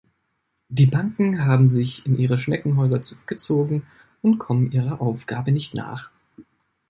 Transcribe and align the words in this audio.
Die 0.69 0.87
Banken 0.87 1.45
haben 1.45 1.67
sich 1.67 2.07
in 2.07 2.17
ihre 2.17 2.35
Schneckenhäuser 2.39 3.03
zurückgezogen 3.03 3.85
und 4.23 4.39
kommen 4.39 4.71
ihrer 4.71 4.99
Aufgabe 4.99 5.51
nicht 5.51 5.75
nach. 5.75 6.09